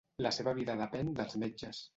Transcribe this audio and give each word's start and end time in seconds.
La 0.25 0.29
seva 0.37 0.53
vida 0.61 0.77
depèn 0.81 1.15
dels 1.21 1.41
metges. 1.47 1.87